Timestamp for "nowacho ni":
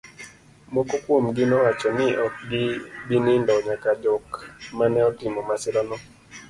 1.49-2.07